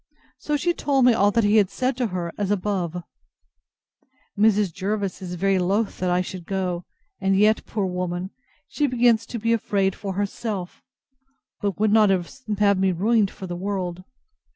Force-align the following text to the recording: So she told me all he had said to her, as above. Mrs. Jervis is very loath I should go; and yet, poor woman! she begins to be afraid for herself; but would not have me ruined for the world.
So 0.39 0.57
she 0.57 0.73
told 0.73 1.05
me 1.05 1.13
all 1.13 1.31
he 1.31 1.57
had 1.57 1.69
said 1.69 1.95
to 1.97 2.07
her, 2.07 2.31
as 2.35 2.49
above. 2.49 3.03
Mrs. 4.35 4.73
Jervis 4.73 5.21
is 5.21 5.35
very 5.35 5.59
loath 5.59 6.01
I 6.01 6.21
should 6.21 6.47
go; 6.47 6.85
and 7.19 7.37
yet, 7.37 7.63
poor 7.67 7.85
woman! 7.85 8.31
she 8.67 8.87
begins 8.87 9.27
to 9.27 9.37
be 9.37 9.53
afraid 9.53 9.93
for 9.93 10.13
herself; 10.13 10.81
but 11.61 11.79
would 11.79 11.91
not 11.93 12.09
have 12.09 12.79
me 12.79 12.91
ruined 12.91 13.29
for 13.29 13.45
the 13.45 13.55
world. 13.55 14.03